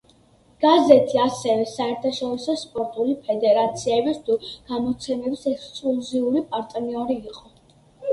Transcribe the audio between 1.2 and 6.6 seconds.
ასევე საერთაშორისო სპორტული ფედერაციების თუ გამოცემების ექსკლუზიური